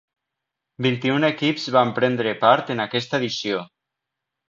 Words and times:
Vint-i-un 0.85 1.27
equips 1.27 1.69
van 1.77 1.93
prendre 2.01 2.35
part 2.47 2.75
en 2.79 2.85
aquesta 2.89 3.25
edició. 3.25 3.65